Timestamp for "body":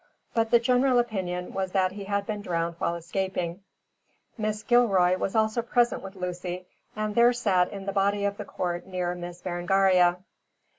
7.93-8.25